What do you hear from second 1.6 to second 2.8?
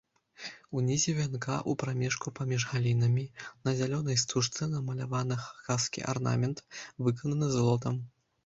у прамежку паміж